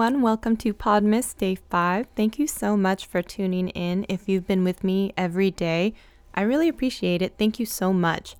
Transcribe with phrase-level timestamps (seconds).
[0.00, 0.22] everyone.
[0.22, 2.06] Welcome to Podmas Day 5.
[2.16, 4.06] Thank you so much for tuning in.
[4.08, 5.92] If you've been with me every day,
[6.34, 7.34] I really appreciate it.
[7.38, 8.34] Thank you so much.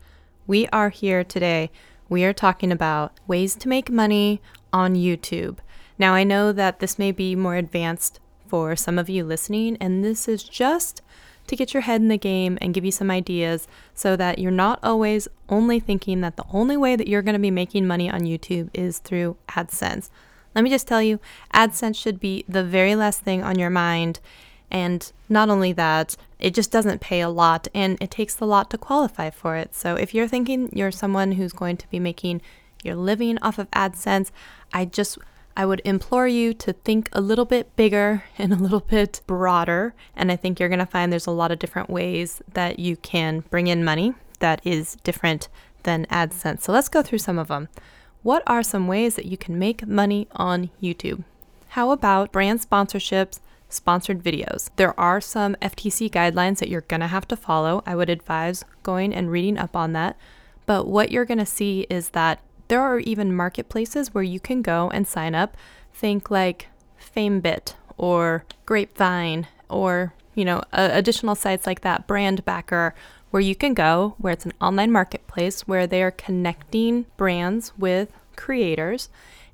[0.46, 1.70] We are here today.
[2.08, 4.40] We are talking about ways to make money
[4.72, 5.58] on YouTube.
[5.98, 10.02] Now, I know that this may be more advanced for some of you listening, and
[10.02, 11.02] this is just
[11.46, 14.50] to get your head in the game and give you some ideas so that you're
[14.50, 18.08] not always only thinking that the only way that you're going to be making money
[18.08, 20.08] on YouTube is through AdSense.
[20.54, 21.20] Let me just tell you,
[21.54, 24.20] AdSense should be the very last thing on your mind.
[24.70, 28.70] And not only that, it just doesn't pay a lot and it takes a lot
[28.70, 29.74] to qualify for it.
[29.74, 32.40] So if you're thinking you're someone who's going to be making
[32.82, 34.30] your living off of AdSense,
[34.72, 35.18] I just
[35.56, 39.94] I would implore you to think a little bit bigger and a little bit broader.
[40.16, 42.96] And I think you're going to find there's a lot of different ways that you
[42.96, 45.48] can bring in money that is different
[45.82, 46.62] than AdSense.
[46.62, 47.68] So let's go through some of them.
[48.22, 51.24] What are some ways that you can make money on YouTube?
[51.68, 53.40] How about brand sponsorships,
[53.70, 54.68] sponsored videos?
[54.76, 57.82] There are some FTC guidelines that you're to have to follow.
[57.86, 60.18] I would advise going and reading up on that.
[60.66, 64.90] But what you're to see is that there are even marketplaces where you can go
[64.90, 65.56] and sign up.
[65.94, 66.66] Think like
[67.00, 72.92] FameBit or Grapevine or, you know, uh, additional sites like that, Brandbacker,
[73.30, 78.12] where you can go, where it's an online marketplace where they are connecting brands with
[78.36, 79.08] creators.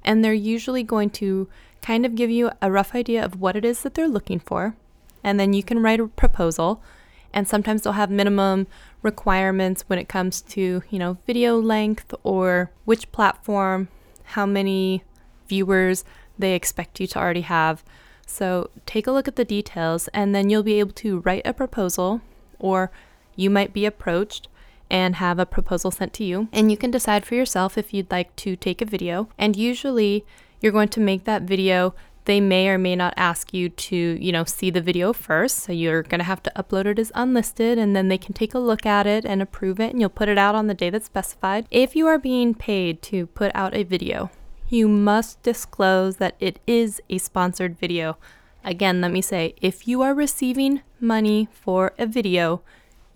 [0.04, 1.48] And they're usually going to
[1.82, 4.76] kind of give you a rough idea of what it is that they're looking for.
[5.22, 6.82] And then you can write a proposal.
[7.32, 8.66] And sometimes they'll have minimum
[9.02, 13.88] requirements when it comes to, you know, video length or which platform,
[14.24, 15.02] how many
[15.48, 16.04] viewers
[16.38, 17.84] they expect you to already have.
[18.26, 21.52] So take a look at the details and then you'll be able to write a
[21.52, 22.20] proposal
[22.58, 22.90] or
[23.36, 24.48] you might be approached
[24.90, 28.10] and have a proposal sent to you, and you can decide for yourself if you'd
[28.10, 29.28] like to take a video.
[29.38, 30.24] And usually,
[30.60, 31.94] you're going to make that video.
[32.24, 35.58] They may or may not ask you to, you know, see the video first.
[35.60, 38.52] So you're going to have to upload it as unlisted and then they can take
[38.52, 40.90] a look at it and approve it and you'll put it out on the day
[40.90, 41.68] that's specified.
[41.70, 44.30] If you are being paid to put out a video,
[44.68, 48.16] you must disclose that it is a sponsored video.
[48.64, 52.62] Again, let me say if you are receiving money for a video,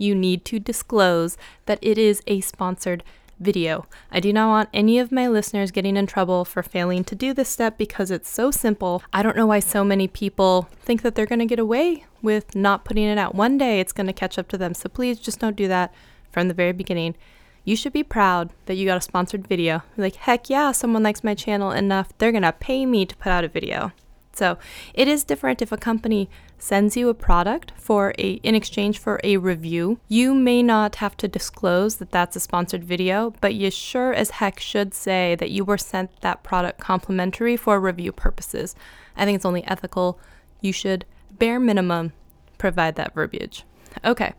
[0.01, 3.05] you need to disclose that it is a sponsored
[3.39, 3.87] video.
[4.11, 7.33] I do not want any of my listeners getting in trouble for failing to do
[7.33, 9.03] this step because it's so simple.
[9.13, 12.55] I don't know why so many people think that they're going to get away with
[12.55, 13.35] not putting it out.
[13.35, 14.75] One day it's going to catch up to them.
[14.75, 15.93] So please just don't do that
[16.31, 17.17] from the very beginning.
[17.65, 19.83] You should be proud that you got a sponsored video.
[19.97, 23.31] Like, heck yeah, someone likes my channel enough, they're going to pay me to put
[23.31, 23.93] out a video.
[24.33, 24.59] So
[24.95, 29.19] it is different if a company sends you a product for a in exchange for
[29.25, 29.99] a review.
[30.09, 34.31] You may not have to disclose that that's a sponsored video, but you sure as
[34.31, 38.77] heck should say that you were sent that product complimentary for review purposes.
[39.17, 40.21] I think it's only ethical.
[40.61, 42.13] You should bare minimum
[42.59, 43.65] provide that verbiage.
[44.05, 44.35] Okay,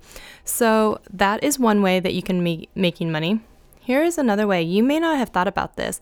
[0.46, 3.42] so that is one way that you can be making money.
[3.80, 4.62] Here is another way.
[4.62, 6.00] You may not have thought about this.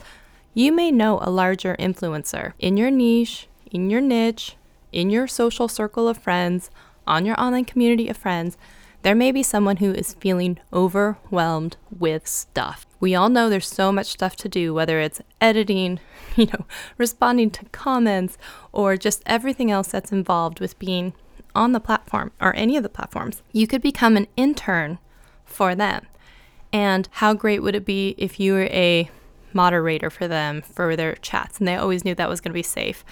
[0.53, 4.57] You may know a larger influencer in your niche, in your niche,
[4.92, 6.70] in your social circle of friends,
[7.08, 8.58] on your online community of friends,
[9.02, 12.86] there may be someone who is feeling overwhelmed with stuff.
[13.00, 16.00] We all know there's so much stuff to do, whether it's editing,
[16.36, 16.66] you know,
[16.98, 18.38] responding to comments,
[18.74, 21.14] or just everything else that's involved with being
[21.56, 23.42] on the platform or any of the platforms.
[23.54, 25.00] You could become an intern
[25.46, 26.06] for them.
[26.72, 29.10] And how great would it be if you were a
[29.54, 32.64] moderator for them for their chats and they always knew that was going to be
[32.64, 33.04] safe?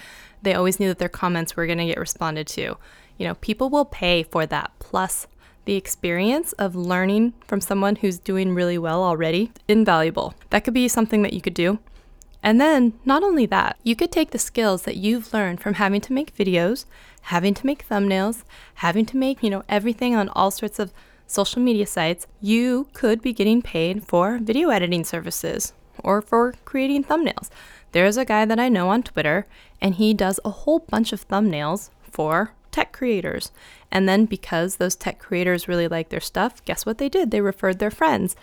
[0.42, 2.76] They always knew that their comments were going to get responded to.
[3.16, 5.26] You know, people will pay for that plus
[5.64, 10.34] the experience of learning from someone who's doing really well already invaluable.
[10.50, 11.78] That could be something that you could do.
[12.42, 16.00] And then, not only that, you could take the skills that you've learned from having
[16.02, 16.84] to make videos,
[17.22, 18.44] having to make thumbnails,
[18.76, 20.92] having to make, you know, everything on all sorts of
[21.26, 22.26] social media sites.
[22.40, 25.72] You could be getting paid for video editing services
[26.04, 27.48] or for creating thumbnails.
[27.92, 29.46] There's a guy that I know on Twitter,
[29.80, 33.50] and he does a whole bunch of thumbnails for tech creators.
[33.90, 37.30] And then because those tech creators really like their stuff, guess what they did?
[37.30, 38.36] They referred their friends.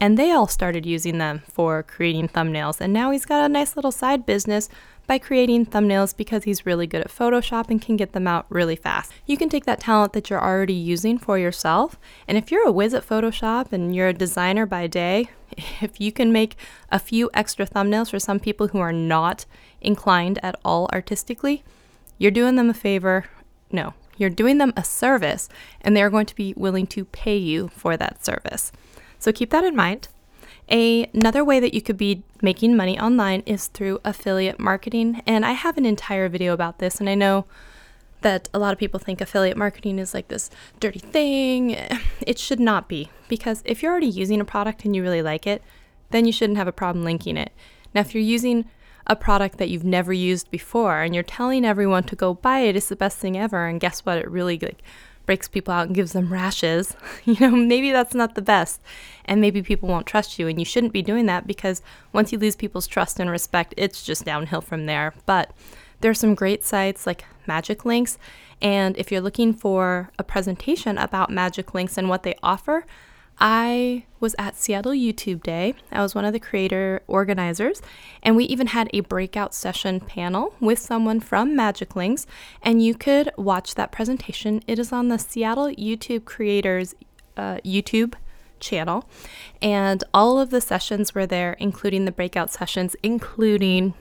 [0.00, 2.80] And they all started using them for creating thumbnails.
[2.80, 4.68] And now he's got a nice little side business
[5.08, 8.76] by creating thumbnails because he's really good at Photoshop and can get them out really
[8.76, 9.10] fast.
[9.26, 11.98] You can take that talent that you're already using for yourself.
[12.28, 15.30] And if you're a whiz at Photoshop and you're a designer by day,
[15.80, 16.56] if you can make
[16.92, 19.46] a few extra thumbnails for some people who are not
[19.80, 21.64] inclined at all artistically,
[22.18, 23.24] you're doing them a favor.
[23.72, 25.48] No, you're doing them a service,
[25.80, 28.72] and they're going to be willing to pay you for that service.
[29.18, 30.08] So keep that in mind.
[30.70, 35.22] Another way that you could be making money online is through affiliate marketing.
[35.26, 37.46] And I have an entire video about this, and I know
[38.20, 40.50] that a lot of people think affiliate marketing is like this
[40.80, 41.76] dirty thing.
[42.26, 45.46] It should not be, because if you're already using a product and you really like
[45.46, 45.62] it,
[46.10, 47.52] then you shouldn't have a problem linking it.
[47.94, 48.66] Now, if you're using
[49.06, 52.76] a product that you've never used before and you're telling everyone to go buy it,
[52.76, 54.18] it's the best thing ever, and guess what?
[54.18, 54.82] It really like
[55.28, 56.96] breaks people out and gives them rashes,
[57.26, 58.80] you know, maybe that's not the best.
[59.26, 60.48] And maybe people won't trust you.
[60.48, 61.82] And you shouldn't be doing that because
[62.14, 65.12] once you lose people's trust and respect, it's just downhill from there.
[65.26, 65.50] But
[66.00, 68.16] there are some great sites like Magic Links.
[68.62, 72.86] And if you're looking for a presentation about Magic Links and what they offer,
[73.40, 75.74] I was at Seattle YouTube Day.
[75.92, 77.80] I was one of the creator organizers,
[78.22, 82.26] and we even had a breakout session panel with someone from Magic Links,
[82.62, 84.62] and you could watch that presentation.
[84.66, 86.94] It is on the Seattle YouTube Creators
[87.36, 88.14] uh, YouTube
[88.58, 89.08] channel,
[89.62, 93.94] and all of the sessions were there, including the breakout sessions, including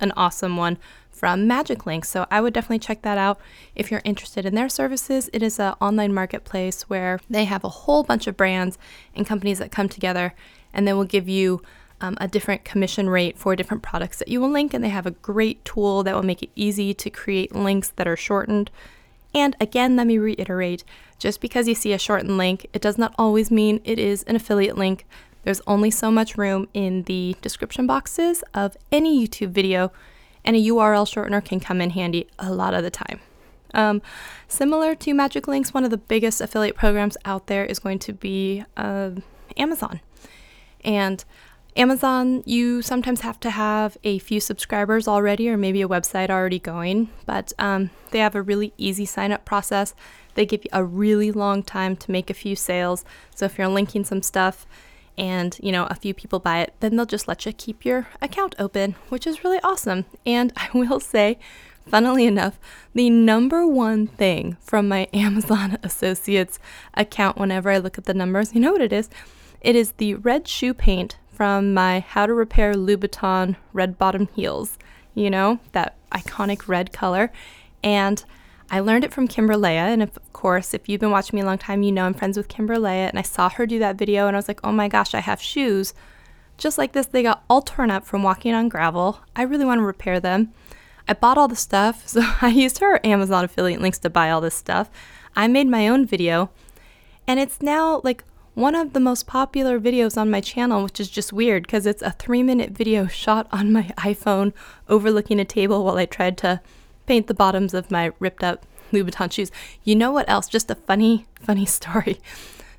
[0.00, 0.78] an awesome one
[1.24, 2.04] from Magic Link.
[2.04, 3.40] So I would definitely check that out
[3.74, 5.30] if you're interested in their services.
[5.32, 8.76] It is an online marketplace where they have a whole bunch of brands
[9.14, 10.34] and companies that come together
[10.74, 11.62] and they will give you
[12.02, 14.74] um, a different commission rate for different products that you will link.
[14.74, 18.06] And they have a great tool that will make it easy to create links that
[18.06, 18.70] are shortened.
[19.34, 20.84] And again, let me reiterate
[21.18, 24.36] just because you see a shortened link, it does not always mean it is an
[24.36, 25.06] affiliate link.
[25.44, 29.90] There's only so much room in the description boxes of any YouTube video
[30.44, 33.20] and a URL shortener can come in handy a lot of the time.
[33.72, 34.02] Um,
[34.46, 38.12] similar to Magic Links, one of the biggest affiliate programs out there is going to
[38.12, 39.10] be uh,
[39.56, 40.00] Amazon.
[40.84, 41.24] And
[41.76, 46.60] Amazon, you sometimes have to have a few subscribers already or maybe a website already
[46.60, 49.92] going, but um, they have a really easy sign up process.
[50.34, 53.04] They give you a really long time to make a few sales.
[53.34, 54.66] So if you're linking some stuff,
[55.16, 58.08] and you know a few people buy it then they'll just let you keep your
[58.20, 60.04] account open which is really awesome.
[60.26, 61.38] And i will say
[61.86, 62.58] funnily enough
[62.94, 66.58] the number one thing from my amazon associates
[66.94, 69.08] account whenever i look at the numbers you know what it is?
[69.60, 74.78] It is the red shoe paint from my how to repair louboutin red bottom heels
[75.14, 77.30] you know that iconic red color.
[77.82, 78.24] And
[78.74, 81.58] I learned it from Kimberlea, and of course, if you've been watching me a long
[81.58, 84.34] time, you know I'm friends with Kimberlea, and I saw her do that video, and
[84.34, 85.94] I was like, oh my gosh, I have shoes
[86.58, 87.06] just like this.
[87.06, 89.20] They got all torn up from walking on gravel.
[89.36, 90.52] I really want to repair them.
[91.06, 94.40] I bought all the stuff, so I used her Amazon affiliate links to buy all
[94.40, 94.90] this stuff.
[95.36, 96.50] I made my own video,
[97.28, 98.24] and it's now like
[98.54, 102.02] one of the most popular videos on my channel, which is just weird because it's
[102.02, 104.52] a three minute video shot on my iPhone
[104.88, 106.60] overlooking a table while I tried to
[107.06, 109.50] paint the bottoms of my ripped up Louboutin shoes.
[109.82, 110.48] You know what else?
[110.48, 112.20] Just a funny, funny story.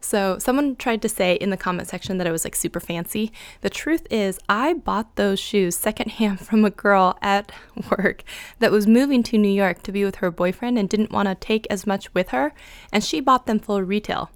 [0.02, 3.32] So, someone tried to say in the comment section that I was like super fancy.
[3.62, 7.52] The truth is, I bought those shoes secondhand from a girl at
[7.98, 8.24] work
[8.60, 11.34] that was moving to New York to be with her boyfriend and didn't want to
[11.34, 12.54] take as much with her,
[12.92, 14.30] and she bought them full retail.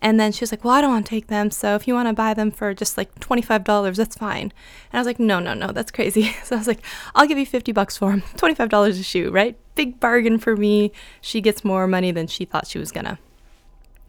[0.00, 1.50] And then she was like, Well, I don't want to take them.
[1.50, 4.42] So if you want to buy them for just like $25, that's fine.
[4.42, 6.34] And I was like, No, no, no, that's crazy.
[6.44, 6.84] So I was like,
[7.14, 8.20] I'll give you 50 bucks for them.
[8.36, 9.56] $25 a shoe, right?
[9.74, 10.92] Big bargain for me.
[11.20, 13.18] She gets more money than she thought she was going to.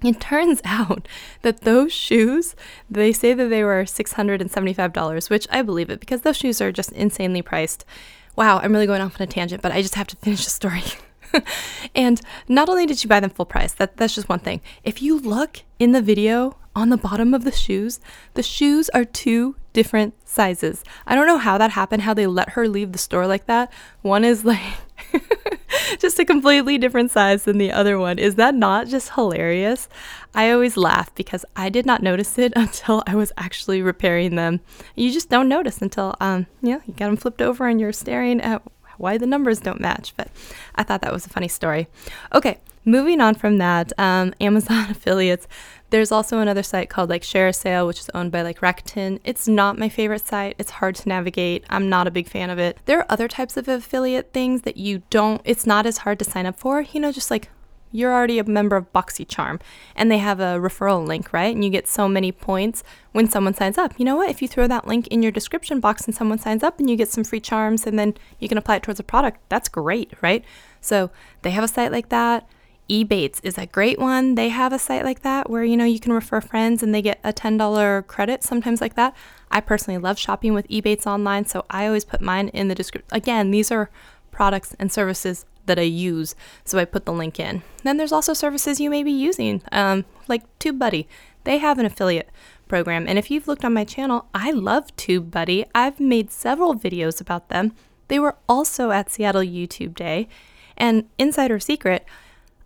[0.04, 1.08] It turns out
[1.42, 2.56] that those shoes,
[2.90, 6.92] they say that they were $675, which I believe it because those shoes are just
[6.92, 7.86] insanely priced.
[8.36, 10.50] Wow, I'm really going off on a tangent, but I just have to finish the
[10.50, 10.84] story.
[11.96, 14.62] and not only did she buy them full price, that, that's just one thing.
[14.84, 18.00] If you look in the video on the bottom of the shoes,
[18.34, 20.84] the shoes are two different sizes.
[21.06, 23.72] I don't know how that happened, how they let her leave the store like that.
[24.02, 24.62] One is like
[26.00, 28.20] just a completely different size than the other one.
[28.20, 29.90] Is that not just hilarious?
[30.34, 34.62] I always laugh because I did not notice it until I was actually repairing them.
[34.96, 38.42] You just don't notice until um yeah, you got them flipped over and you're staring
[38.42, 38.62] at
[38.98, 40.30] why the numbers don't match, but
[40.76, 41.88] I thought that was a funny story.
[42.34, 45.48] Okay, moving on from that, um, Amazon affiliates.
[45.90, 49.20] There's also another site called like ShareASale, which is owned by like Rakuten.
[49.24, 50.56] It's not my favorite site.
[50.58, 51.66] It's hard to navigate.
[51.70, 52.80] I'm not a big fan of it.
[52.86, 56.26] There are other types of affiliate things that you don't, it's not as hard to
[56.26, 56.82] sign up for.
[56.82, 57.50] You know, just like
[57.94, 59.62] you're already a member of BoxyCharm
[59.96, 61.56] and they have a referral link, right?
[61.56, 62.84] And you get so many points
[63.14, 63.94] when someone signs up.
[63.98, 64.30] You know what?
[64.30, 66.98] If you throw that link in your description box and someone signs up and you
[66.98, 70.12] get some free charms and then you can apply it towards a product, that's great,
[70.22, 70.44] right?
[70.82, 71.12] So
[71.44, 72.50] they have a site like that.
[72.90, 74.36] Ebates is a great one.
[74.36, 77.02] They have a site like that where you know you can refer friends and they
[77.02, 79.16] get a $10 credit, sometimes like that.
[79.50, 83.08] I personally love shopping with Ebates online, so I always put mine in the description.
[83.16, 83.90] Again, these are
[84.32, 87.63] products and services that I use, so I put the link in.
[87.84, 91.05] Then there's also services you may be using, um, like TubeBuddy.
[91.46, 92.29] they have an affiliate
[92.67, 93.05] program.
[93.08, 95.65] And if you've looked on my channel, I love TubeBuddy.
[95.75, 97.74] I've made several videos about them.
[98.08, 100.27] They were also at Seattle YouTube Day.
[100.77, 102.05] And insider secret,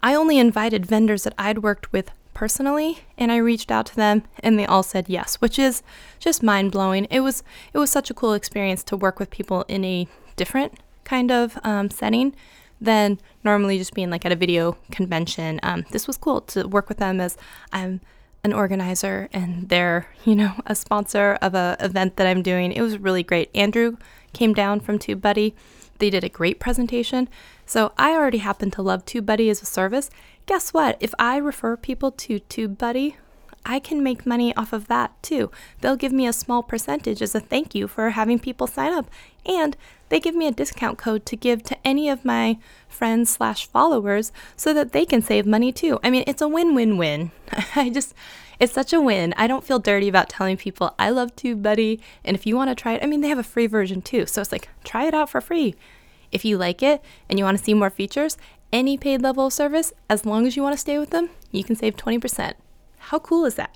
[0.01, 4.23] I only invited vendors that I'd worked with personally and I reached out to them
[4.41, 5.81] and they all said yes, which is
[6.19, 7.07] just mind-blowing.
[7.09, 10.73] It was it was such a cool experience to work with people in a different
[11.03, 12.35] kind of um, setting
[12.79, 15.59] than normally just being like at a video convention.
[15.63, 17.37] Um, this was cool to work with them as
[17.71, 18.01] I'm
[18.43, 22.71] an organizer and they're, you know, a sponsor of a event that I'm doing.
[22.71, 23.49] It was really great.
[23.55, 23.97] Andrew
[24.33, 25.53] came down from TubeBuddy.
[25.99, 27.27] They did a great presentation.
[27.65, 30.09] So I already happen to love TubeBuddy as a service.
[30.45, 30.97] Guess what?
[30.99, 33.15] If I refer people to TubeBuddy,
[33.69, 35.51] I can make money off of that too.
[35.81, 39.09] They'll give me a small percentage as a thank you for having people sign up,
[39.45, 39.75] and
[40.07, 44.31] they give me a discount code to give to any of my friends slash followers
[44.55, 45.99] so that they can save money too.
[46.01, 47.31] I mean, it's a win-win-win.
[47.75, 48.15] I just
[48.57, 49.33] it's such a win.
[49.37, 52.75] I don't feel dirty about telling people I love TubeBuddy, and if you want to
[52.75, 54.25] try it, I mean, they have a free version too.
[54.25, 55.75] So it's like try it out for free.
[56.31, 58.37] If you like it and you want to see more features,
[58.71, 61.65] any paid level of service, as long as you want to stay with them, you
[61.65, 62.53] can save 20%.
[63.07, 63.73] How cool is that?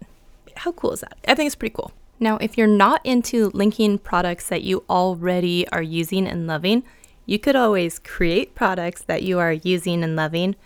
[0.57, 1.17] How cool is that?
[1.25, 1.93] I think it's pretty cool.
[2.19, 6.83] Now, if you're not into linking products that you already are using and loving,
[7.25, 10.57] you could always create products that you are using and loving.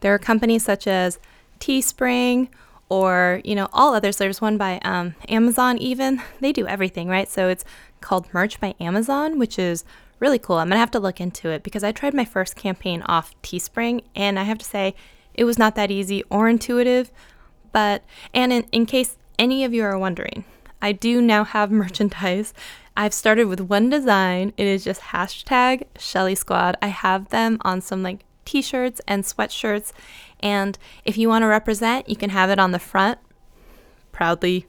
[0.00, 1.18] There are companies such as
[1.60, 2.48] Teespring
[2.88, 4.16] or, you know, all others.
[4.16, 6.22] There's one by um, Amazon even.
[6.40, 7.28] They do everything, right?
[7.28, 7.66] So it's
[8.00, 9.84] called Merch by Amazon, which is
[10.20, 10.56] really cool.
[10.56, 13.34] I'm going to have to look into it because I tried my first campaign off
[13.42, 14.94] Teespring and I have to say
[15.34, 17.10] it was not that easy or intuitive
[17.76, 18.02] but,
[18.32, 20.46] and in, in case any of you are wondering,
[20.80, 22.54] I do now have merchandise.
[22.96, 24.54] I've started with one design.
[24.56, 26.78] It is just hashtag Shelly Squad.
[26.80, 29.92] I have them on some like t shirts and sweatshirts.
[30.40, 33.18] And if you want to represent, you can have it on the front
[34.10, 34.66] proudly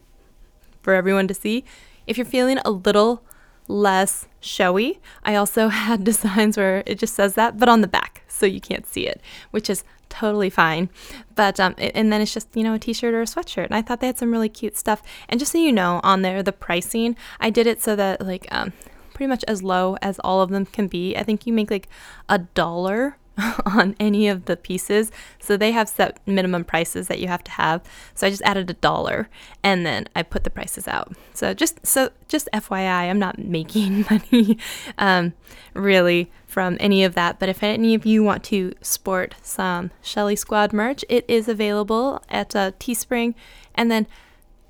[0.82, 1.64] for everyone to see.
[2.06, 3.24] If you're feeling a little
[3.68, 8.24] less showy, I also had designs where it just says that, but on the back
[8.28, 10.88] so you can't see it, which is totally fine.
[11.34, 13.82] But um, and then it's just you know a t-shirt or a sweatshirt, and I
[13.82, 15.02] thought they had some really cute stuff.
[15.28, 18.46] And just so you know, on there the pricing, I did it so that like
[18.50, 18.72] um,
[19.12, 21.16] pretty much as low as all of them can be.
[21.16, 21.88] I think you make like
[22.28, 23.17] a dollar
[23.66, 25.10] on any of the pieces.
[25.38, 27.82] So they have set minimum prices that you have to have.
[28.14, 29.28] So I just added a dollar
[29.62, 31.12] and then I put the prices out.
[31.34, 34.58] So just so just FYI, I'm not making money
[34.98, 35.34] um,
[35.74, 37.38] really from any of that.
[37.38, 42.22] But if any of you want to sport some Shelly Squad merch, it is available
[42.28, 43.34] at uh, Teespring.
[43.74, 44.06] And then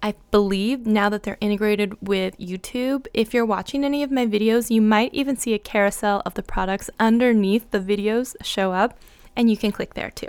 [0.03, 4.71] I believe now that they're integrated with YouTube, if you're watching any of my videos,
[4.71, 8.99] you might even see a carousel of the products underneath the videos show up,
[9.35, 10.29] and you can click there too.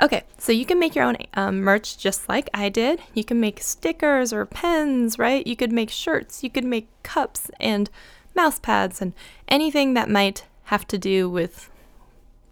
[0.00, 3.00] Okay, so you can make your own um, merch just like I did.
[3.14, 5.46] You can make stickers or pens, right?
[5.46, 7.90] You could make shirts, you could make cups and
[8.34, 9.14] mouse pads and
[9.48, 11.70] anything that might have to do with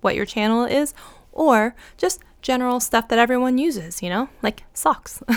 [0.00, 0.94] what your channel is,
[1.32, 5.20] or just general stuff that everyone uses, you know, like socks.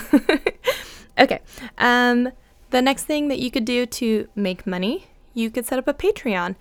[1.20, 1.40] Okay.
[1.78, 2.32] Um,
[2.70, 5.94] the next thing that you could do to make money, you could set up a
[5.94, 6.56] Patreon.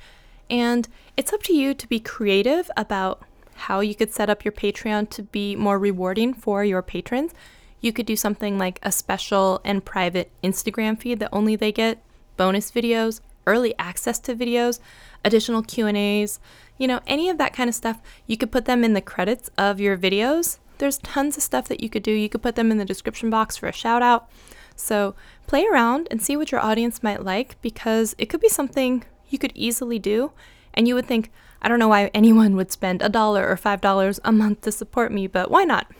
[0.49, 3.23] And it's up to you to be creative about
[3.55, 7.33] how you could set up your Patreon to be more rewarding for your patrons.
[7.81, 12.03] You could do something like a special and private Instagram feed that only they get,
[12.37, 14.81] bonus videos, early access to videos,
[15.25, 16.39] additional Q&As,
[16.79, 18.01] you know, any of that kind of stuff.
[18.27, 21.83] You could put them in the credits of your videos there's tons of stuff that
[21.83, 22.11] you could do.
[22.11, 24.29] You could put them in the description box for a shout out.
[24.75, 25.15] So
[25.47, 29.39] play around and see what your audience might like because it could be something you
[29.39, 30.33] could easily do.
[30.75, 31.31] And you would think,
[31.63, 34.73] I don't know why anyone would spend a dollar or five dollars a month to
[34.73, 35.91] support me, but why not?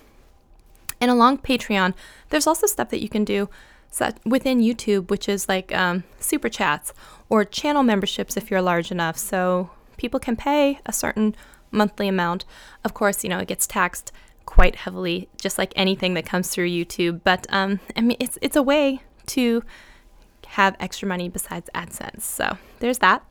[1.01, 1.95] And along Patreon,
[2.29, 3.49] there's also stuff that you can do
[4.27, 6.93] within YouTube, which is like um, super chats
[7.31, 9.17] or channel memberships if you're large enough.
[9.17, 11.35] So people can pay a certain
[11.71, 12.45] monthly amount.
[12.85, 14.13] Of course, you know, it gets taxed
[14.45, 17.21] quite heavily, just like anything that comes through YouTube.
[17.25, 19.63] But um, I mean, it's it's a way to
[20.47, 22.23] have extra money besides AdSense.
[22.23, 23.25] So there's that.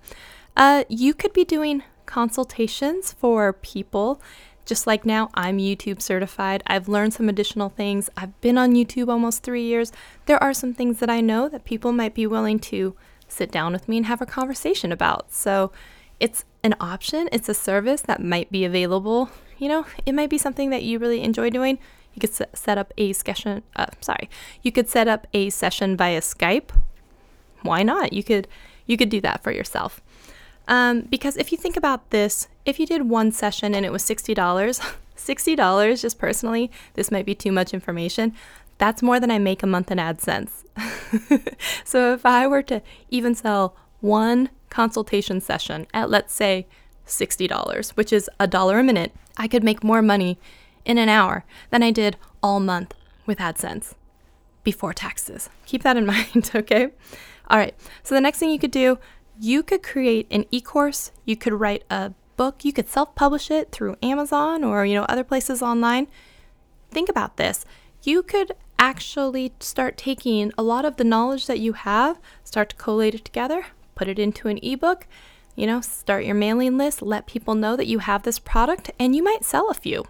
[0.55, 4.22] Uh, you could be doing consultations for people.
[4.65, 6.63] Just like now, I'm YouTube certified.
[6.65, 8.10] I've learned some additional things.
[8.17, 9.91] I've been on YouTube almost three years.
[10.25, 12.95] There are some things that I know that people might be willing to
[13.27, 15.31] sit down with me and have a conversation about.
[15.31, 15.72] So
[16.19, 20.38] it's an option, it's a service that might be available you know, it might be
[20.38, 21.79] something that you really enjoy doing.
[22.13, 23.63] You could set up a session.
[23.75, 24.29] Uh, sorry,
[24.62, 26.69] you could set up a session via Skype.
[27.62, 28.13] Why not?
[28.13, 28.48] You could
[28.86, 30.01] you could do that for yourself.
[30.67, 34.03] Um, because if you think about this, if you did one session and it was
[34.03, 34.79] sixty dollars,
[35.15, 38.34] sixty dollars just personally, this might be too much information.
[38.77, 40.63] That's more than I make a month in AdSense.
[41.86, 46.67] so if I were to even sell one consultation session at, let's say,
[47.07, 50.39] $60, which is a dollar a minute, I could make more money
[50.86, 52.93] in an hour than I did all month
[53.25, 53.93] with AdSense
[54.63, 55.50] before taxes.
[55.65, 56.89] Keep that in mind, okay?
[57.50, 58.98] All right, so the next thing you could do,
[59.39, 63.51] you could create an e course, you could write a book, you could self publish
[63.51, 66.07] it through Amazon or, you know, other places online.
[66.91, 67.65] Think about this.
[68.03, 72.75] You could actually start taking a lot of the knowledge that you have, start to
[72.75, 75.07] collate it together, put it into an ebook,
[75.55, 79.15] you know, start your mailing list, let people know that you have this product, and
[79.15, 80.05] you might sell a few.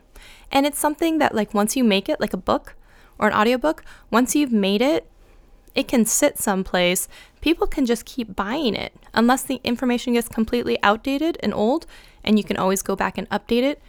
[0.51, 2.75] And it's something that, like, once you make it, like a book
[3.19, 5.07] or an audiobook, once you've made it,
[5.75, 7.07] it can sit someplace.
[7.41, 11.85] People can just keep buying it unless the information gets completely outdated and old,
[12.23, 13.81] and you can always go back and update it.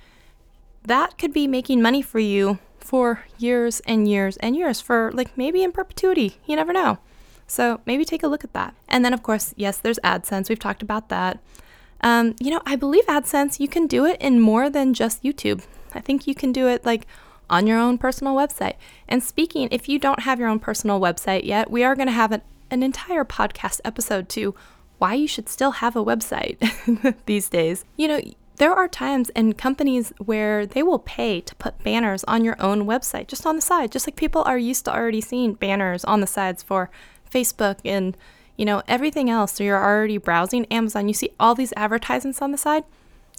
[0.85, 5.37] That could be making money for you for years and years and years, for like
[5.37, 6.39] maybe in perpetuity.
[6.45, 6.99] You never know.
[7.47, 8.75] So maybe take a look at that.
[8.89, 10.49] And then, of course, yes, there's AdSense.
[10.49, 11.39] We've talked about that.
[12.01, 15.65] Um, you know, I believe AdSense, you can do it in more than just YouTube.
[15.95, 17.07] I think you can do it like
[17.49, 18.75] on your own personal website.
[19.09, 22.13] And speaking, if you don't have your own personal website yet, we are going to
[22.13, 24.55] have an, an entire podcast episode to
[24.99, 26.59] why you should still have a website
[27.27, 27.85] these days.
[27.97, 28.21] You know,
[28.57, 32.87] there are times and companies where they will pay to put banners on your own
[32.87, 36.21] website, just on the side, just like people are used to already seeing banners on
[36.21, 36.91] the sides for
[37.31, 38.17] Facebook and
[38.57, 39.53] you know everything else.
[39.53, 42.85] So you're already browsing Amazon, you see all these advertisements on the side.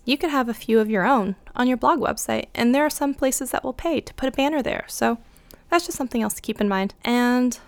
[0.06, 2.90] You could have a few of your own on your blog website, and there are
[2.90, 4.86] some places that will pay to put a banner there.
[4.88, 5.18] So
[5.70, 6.94] that's just something else to keep in mind.
[7.04, 7.60] And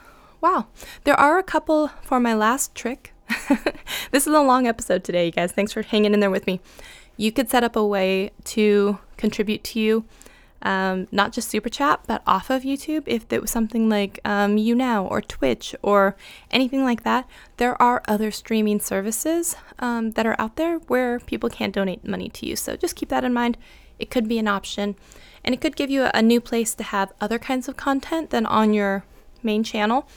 [0.42, 0.68] wow,
[1.04, 3.14] there are a couple for my last trick.
[4.12, 5.52] this is a long episode today, you guys.
[5.52, 6.62] Thanks for hanging in there with me.
[7.18, 10.06] You could set up a way to contribute to you
[10.62, 13.04] um, not just Super Chat, but off of YouTube.
[13.06, 16.16] If it was something like um, YouNow or Twitch or
[16.52, 21.50] anything like that, there are other streaming services um, that are out there where people
[21.50, 22.56] can donate money to you.
[22.56, 23.58] So just keep that in mind.
[23.98, 24.96] It could be an option,
[25.44, 28.30] and it could give you a, a new place to have other kinds of content
[28.30, 29.04] than on your
[29.44, 30.08] main channel.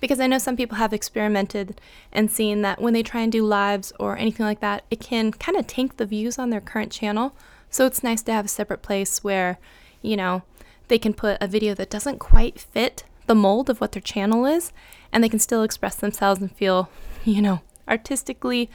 [0.00, 3.44] Because I know some people have experimented and seen that when they try and do
[3.44, 6.90] lives or anything like that, it can kind of tank the views on their current
[6.90, 7.36] channel.
[7.70, 9.58] So it's nice to have a separate place where
[10.02, 10.42] you know,
[10.88, 14.44] they can put a video that doesn't quite fit the mold of what their channel
[14.44, 14.72] is,
[15.12, 16.90] and they can still express themselves and feel,
[17.24, 18.68] you know, artistically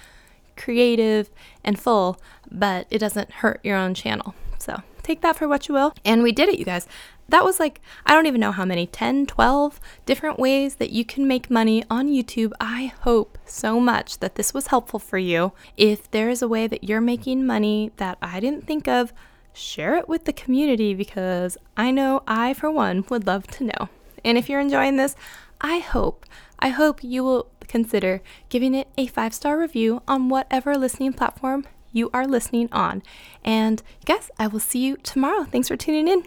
[0.56, 1.30] creative
[1.64, 4.34] and full, but it doesn't hurt your own channel.
[4.58, 5.94] So take that for what you will.
[6.04, 6.88] And we did it, you guys.
[7.30, 11.04] That was like, I don't even know how many 10, 12 different ways that you
[11.04, 12.54] can make money on YouTube.
[12.60, 15.52] I hope so much that this was helpful for you.
[15.76, 19.14] If there is a way that you're making money that I didn't think of,
[19.58, 23.90] share it with the community because I know I, for one, would love to know.
[24.24, 25.16] And if you're enjoying this,
[25.60, 26.26] I hope,
[26.60, 31.66] I hope you will consider giving it a five star review on whatever listening platform
[31.92, 33.04] you are listening on.
[33.44, 35.44] And guys, I will see you tomorrow.
[35.44, 36.24] Thanks for tuning in.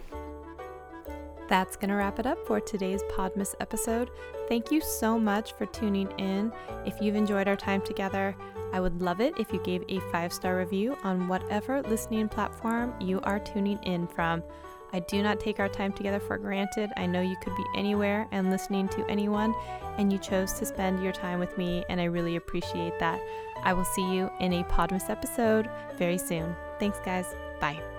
[1.51, 4.09] That's going to wrap it up for today's Podmas episode.
[4.47, 6.49] Thank you so much for tuning in.
[6.85, 8.37] If you've enjoyed our time together,
[8.71, 12.93] I would love it if you gave a five star review on whatever listening platform
[13.01, 14.41] you are tuning in from.
[14.93, 16.89] I do not take our time together for granted.
[16.95, 19.53] I know you could be anywhere and listening to anyone,
[19.97, 23.19] and you chose to spend your time with me, and I really appreciate that.
[23.61, 26.55] I will see you in a Podmas episode very soon.
[26.79, 27.25] Thanks, guys.
[27.59, 27.90] Bye.